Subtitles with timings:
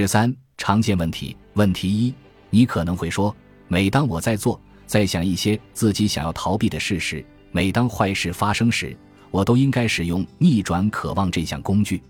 [0.00, 1.36] 十三常见问题。
[1.54, 2.14] 问题一：
[2.50, 3.34] 你可能会说，
[3.66, 8.96] 每当我在做、在想一些自己想要逃避的事时，每当坏事发生时，
[9.32, 12.00] 我都应该使用逆转渴望这项工具。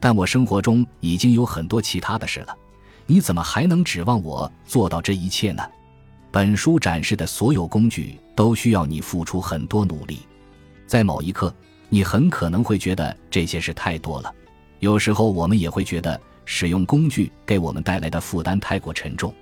[0.00, 2.56] 但我生活中已经有很多其他的事了，
[3.04, 5.62] 你怎么还能指望我做到这一切呢？
[6.30, 10.20] 本书展示的所有工具都需要你付出很多努力。
[10.86, 11.54] 在某一刻，
[11.90, 14.34] 你很可能会觉得这些事太多了。
[14.80, 19.34] 有时候，我们也会觉得使用工具给我们带来的负担太过沉重。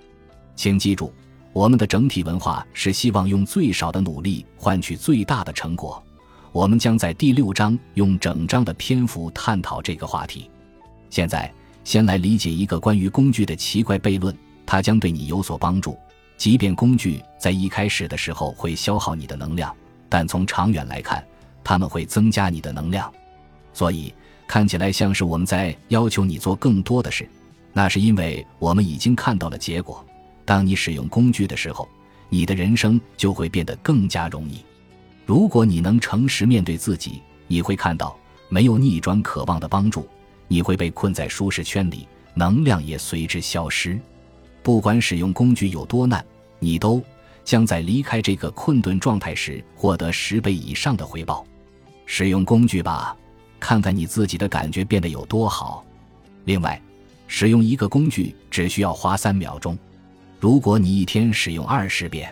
[0.57, 1.13] 请记住，
[1.53, 6.03] 我们的整体文化是希望用最少的努力换取最大的成果。
[6.51, 10.51] 我们将在第六章用整章的篇幅探讨这个话题。
[11.11, 15.97] 现在，先来理解一个关于工具的奇怪悖论，它将对你有所帮助。
[16.37, 19.75] 即便工具在一开始的时候会消耗你的能量，
[20.09, 21.25] 但从长远来看，
[21.63, 23.13] 他们会增加你的能量。
[23.73, 24.15] 所以，
[24.47, 27.29] 看起来像是我们在要求你做更多的事，
[27.73, 30.05] 那是因为我们已经看到了结果。
[30.45, 31.89] 当你使用工具的时候，
[32.29, 34.65] 你的人生就会变得更加容易。
[35.25, 38.17] 如果你能诚实面对自己，你会看到，
[38.49, 40.07] 没有逆转渴望的帮助，
[40.49, 43.99] 你会被困在舒适圈里，能量也随之消失。
[44.63, 46.25] 不管使用工具有多难，
[46.59, 47.03] 你都
[47.43, 51.47] 将在离开这个困顿状态时获得十倍以上的回报。
[52.07, 53.17] 使用工具吧，
[53.65, 55.83] 看看你自己的感觉变得有多好。
[56.45, 56.79] 另外，
[57.27, 59.79] 使用一个工具只需要花三秒钟，
[60.39, 62.31] 如果你一天使用二十遍，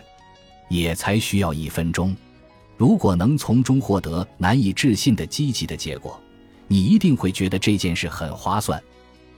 [0.69, 2.15] 也才需要一分钟。
[2.77, 6.21] 如果能从中获得难以置信的积极的结果，
[6.67, 8.79] 你一定会觉得这件事很划算。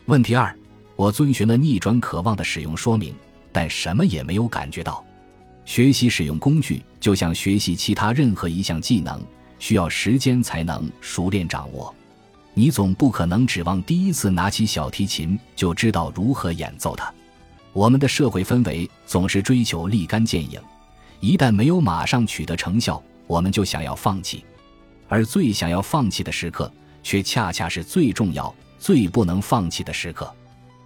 [0.07, 0.53] 问题二：
[0.97, 3.15] 我遵循了逆转渴望的使用说明，
[3.53, 5.01] 但什么也没有感觉到。
[5.63, 9.25] 学习使用工具就像学习其他任何一项技能，
[9.59, 11.93] 需要时间才能熟练掌握。
[12.53, 17.13] 你总不可能指望第一次拿起小提琴就知道如何演奏它。
[17.73, 20.61] 我们的社会氛围总是追求立竿见影，
[21.19, 23.01] 一旦没有马上取得成效。
[23.27, 24.45] 我们就想要放弃，
[25.09, 26.71] 而最想要放弃的时刻，
[27.01, 30.31] 却恰恰是最重要、最不能放弃的时刻。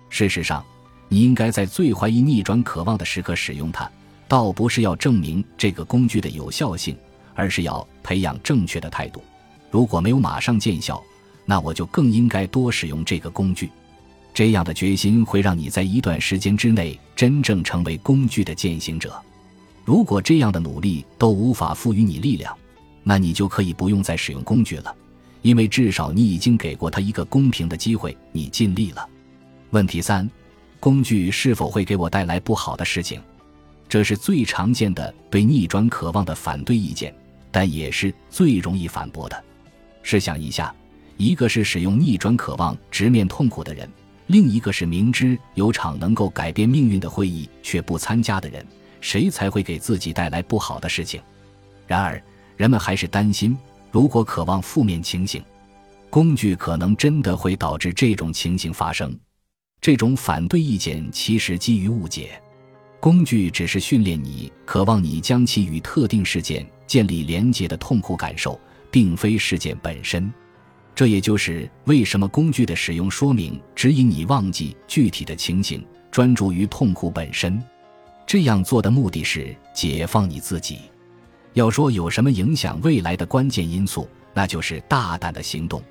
[0.09, 0.65] 事实上，
[1.09, 3.91] 你应该在最怀疑逆转渴望的时刻使用它，
[4.27, 6.97] 倒不是要证明这个工具的有效性，
[7.39, 9.23] 而是要培养正确的态度。
[9.71, 11.01] 如果没有马上见效，
[11.45, 13.69] 那我就更应该多使用这个工具。
[14.33, 19.17] 这样的决心会让你在一段时间之内真正成为工具的践行者。
[19.85, 22.55] 如果这样的努力都无法赋予你力量，
[23.03, 24.93] 那你就可以不用再使用工具了，
[25.41, 29.07] 因为至少你已经给过他一个公平的机会，你尽力了。
[29.69, 30.29] 问题三：
[30.79, 33.21] 工具是否会给我带来不好的事情？
[33.87, 37.11] 这是最常见的对逆转渴望的反对意见，
[37.51, 39.43] 但也是最容易反驳的。
[40.03, 40.73] 试想一下，
[41.17, 43.89] 一个是使用逆转渴望直面痛苦的人，
[44.27, 48.65] 另一个是明知有场能够改变命运的会议却不参加的人。
[49.01, 51.21] 谁才会给自己带来不好的事情？
[51.87, 52.21] 然而，
[52.57, 53.57] 人们还是担心，
[53.91, 55.41] 如果渴望负面情形，
[56.09, 59.17] 工具可能真的会导致这种情形发生。
[59.79, 62.41] 这种反对意见其实基于误解，
[62.99, 68.59] 工具只是训练你渴望你将其与特定事件建立连结的痛苦感受，
[68.91, 70.31] 并非事件本身。
[70.93, 77.61] 这也就是为什么工具的使用说明指引你忘记具体的情形，专注于痛苦本身。
[78.27, 80.79] 这样做的目的是解放你自己。
[81.53, 85.81] 要说有什么影响未来的关键因素，那就是大胆的行动。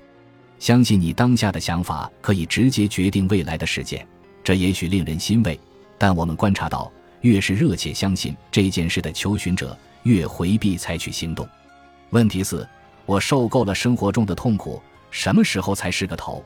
[0.59, 4.07] 相信你当下的想法可以直接决定未来的事件，
[4.43, 5.59] 这也许令人欣慰。
[5.97, 6.89] 但我们观察到，
[7.21, 11.47] 越是热切相信这件事的求寻者，越回避采取行动。
[12.11, 12.67] 问题四：
[13.05, 14.81] 我受够了生活中的痛苦，
[15.11, 16.43] 什么时候才是个头？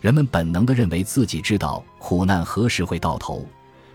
[0.00, 3.46] 人们本能地认为自己知道苦难何时会到头。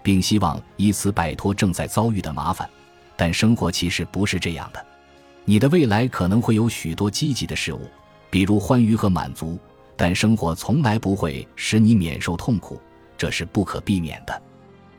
[0.01, 2.67] 并希望以此摆脱正在遭遇的麻烦，
[3.15, 4.83] 但生活其实不是这样的。
[5.45, 7.81] 你的未来可能会有许多积极的事物，
[8.29, 9.59] 比如欢愉和满足，
[9.95, 12.79] 但生活从来不会使你免受痛苦，
[13.17, 14.41] 这是不可避免的。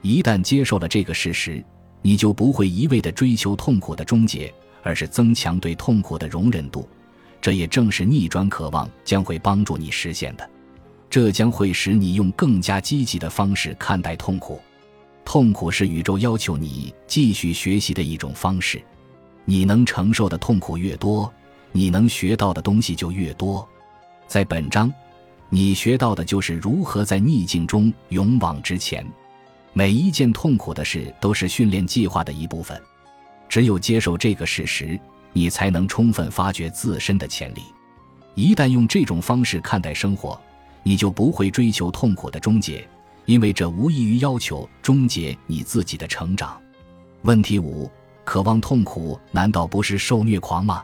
[0.03, 1.63] 一旦接受了这个事实，
[2.03, 4.53] 你就不会一味地追求痛苦的终结，
[4.83, 6.89] 而是增强对痛苦的容忍度。
[7.41, 10.51] 这也正是逆转渴望将会帮助你实现的。
[11.09, 14.61] 这将会使你用更加积极的方式看待痛苦。
[15.25, 18.81] 痛苦是宇宙要求你继续学习的一种方式，
[19.45, 21.33] 你能承受的痛苦越多，
[21.73, 23.67] 你能学到的东西就越多。
[24.27, 24.93] 在本章，
[25.49, 29.05] 你学到的就是如何在逆境中勇往直前。
[29.73, 32.81] 每一件痛苦的事都是训练计划的一部分。
[33.49, 34.99] 只有接受这个事实，
[35.33, 37.63] 你才能充分发掘自身的潜力。
[38.35, 40.41] 一旦用这种方式看待生活，
[40.83, 42.87] 你就不会追求痛苦的终结。
[43.27, 46.61] 因为这无异于要求终结你自己的成长。
[47.23, 47.89] 问题五：
[48.25, 50.83] 渴望痛苦难道不是受虐狂吗？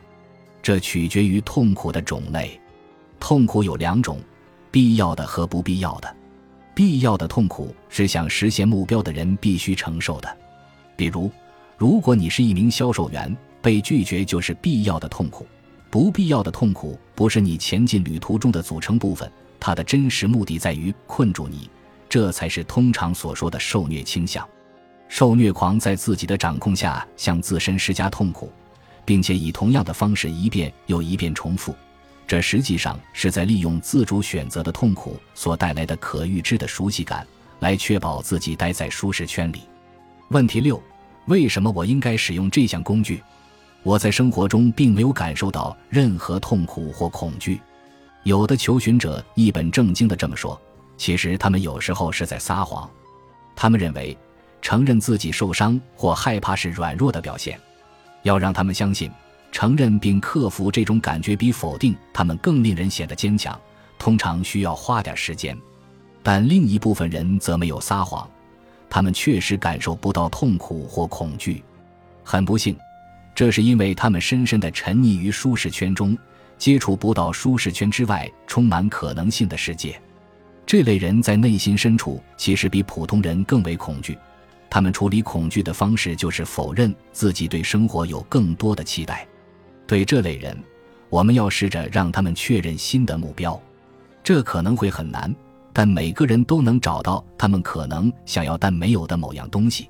[0.63, 2.61] 这取决于痛苦的种类。
[3.19, 4.21] 痛苦有两种：
[4.71, 6.17] 必要的和不必要的。
[6.77, 10.37] 必要的痛苦是想实现目标的人必须承受的，
[10.95, 11.31] 比如，
[11.79, 15.47] 如果你是一名销售员，被拒绝就是必要的痛苦。
[15.89, 21.71] 不必要的痛苦不是你前进旅途中的组成部分，它的真实目的在于困住你，
[22.11, 24.47] 这才是通常所说的受虐倾向。
[25.09, 28.53] 受虐狂在自己的掌控下向自身施加痛苦，
[29.07, 31.75] 并且以同样的方式一遍又一遍重复，
[32.27, 37.27] 这实际上是在利用自主选择的痛苦所带来的可预知的熟悉感，
[37.61, 39.63] 来确保自己待在舒适圈里。
[40.31, 40.83] 问题六：
[41.27, 43.23] 为什么我应该使用这项工具？
[43.85, 47.61] 我在生活中并没有感受到任何痛苦或恐惧。
[48.25, 50.61] 有的求寻者一本正经地这么说，
[50.97, 52.91] 其实他们有时候是在撒谎。
[53.55, 54.19] 他们认为，
[54.61, 57.57] 承认自己受伤或害怕是软弱的表现。
[58.25, 59.09] 要让他们相信，
[59.53, 63.59] 承认并克服这种感觉比否定他们更令人显得坚强，
[63.99, 65.57] 通常需要花点时间。
[66.23, 68.29] 但另一部分人则没有撒谎，
[68.91, 71.63] 他们确实感受不到痛苦或恐惧。
[72.23, 72.77] 很不幸。
[73.35, 76.17] 这是因为他们深深地沉溺于舒适圈中，
[76.57, 80.01] 接触不到舒适圈之外充满可能性的世界。
[80.65, 84.19] 这类人在内心深处其实比普通人更为恐惧。
[84.71, 89.27] 他们处理恐惧的方式就是否认自己对生活有更多的期待。
[89.87, 90.57] 对这类人，
[91.09, 93.61] 我们要试着让他们确认新的目标。
[94.23, 95.35] 这可能会很难，
[95.73, 99.89] 但每个人都能找到他们可能想要但没有的某样东西。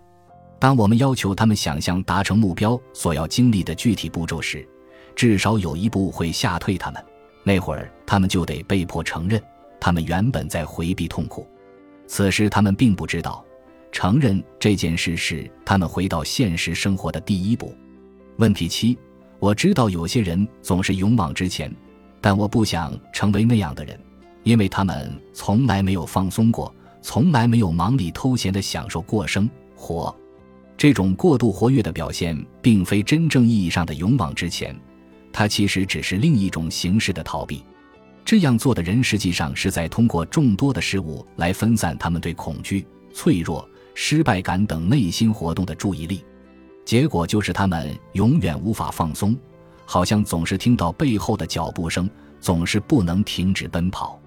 [0.58, 4.66] 当我们要求他们想象达成目标所要经历的具体步骤时，
[5.14, 7.02] 至少有一步会吓退他们。
[7.42, 9.42] 那会儿，他们就得被迫承认，
[9.80, 11.46] 他们原本在回避痛苦。
[12.06, 13.44] 此时，他们并不知道，
[13.92, 17.74] 承认这件事是他们回到现实生活的第一步。
[18.38, 18.98] 问题七：
[19.46, 21.72] 我知道有些人总是勇往直前，
[22.20, 23.96] 但我不想成为那样的人，
[24.42, 30.12] 因为他们从来没有放松过，从来没有忙里偷闲地享受过生活。
[30.76, 34.76] 这种过度活跃的表现，并非真正意义上的勇往直前，
[35.32, 37.62] 它其实只是另一种形式的逃避。
[38.24, 43.64] 这样做的人实际上是在通过众多的事物来分散他们对恐惧、脆弱、
[43.94, 46.24] 失败感等内心活动的注意力，
[46.86, 49.36] 结果就是他们永远无法放松，
[49.84, 52.08] 好像总是听到背后的脚步声，
[52.40, 54.18] 总是不能停止奔跑。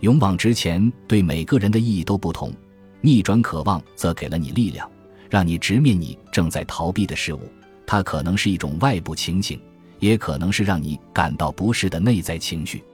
[0.00, 2.52] 勇往直前对每个人的意义都不同，
[3.00, 4.88] 逆转渴望则给了你力量。
[5.28, 7.40] 让你直面你正在逃避的事物，
[7.84, 9.60] 它可能是一种外部情景，
[9.98, 12.84] 也可能是让你感到不适的内在情绪。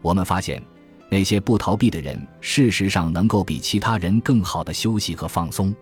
[0.00, 0.62] 我们发现，
[1.10, 5.74] 那些不逃避的人，事实上能够比其他人更好的休息和放松。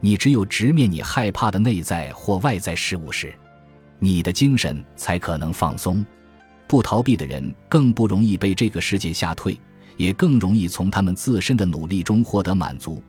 [0.00, 3.34] 你只有直面你害怕的内在或外在事物时，
[3.98, 6.04] 你的精神才可能放松。
[6.66, 9.58] 不逃避的人更不容易被这个世界吓退，
[9.96, 13.02] 也更容易从他们自身的努力中获得满足。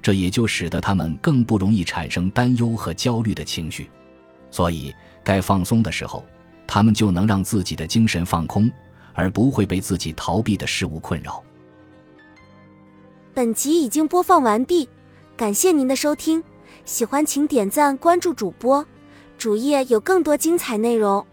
[0.00, 3.90] 这也就使得他们更不容易产生担忧和焦虑的情绪，
[4.50, 4.94] 所以
[5.24, 6.24] 该放松的时候，
[6.66, 8.70] 他们就能让自己的精神放空，
[9.12, 11.42] 而不会被自己逃避的事物困扰。
[13.34, 14.88] 本集已经播放完毕，
[15.38, 16.42] 感谢您的收听，
[16.84, 18.84] 喜欢请点赞关注主播，
[19.38, 21.24] 主页有更多精彩内容。